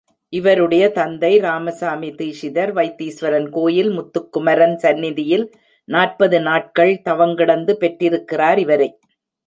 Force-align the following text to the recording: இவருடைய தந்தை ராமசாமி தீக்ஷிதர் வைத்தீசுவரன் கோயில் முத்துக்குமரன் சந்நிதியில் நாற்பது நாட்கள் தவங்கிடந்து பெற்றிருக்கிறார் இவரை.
இவருடைய 0.33 0.91
தந்தை 0.91 1.39
ராமசாமி 1.39 2.09
தீக்ஷிதர் 2.11 2.71
வைத்தீசுவரன் 2.71 3.47
கோயில் 3.49 3.91
முத்துக்குமரன் 3.91 4.75
சந்நிதியில் 4.77 5.45
நாற்பது 5.89 6.39
நாட்கள் 6.41 6.93
தவங்கிடந்து 7.09 7.75
பெற்றிருக்கிறார் 7.75 8.59
இவரை. 8.59 8.89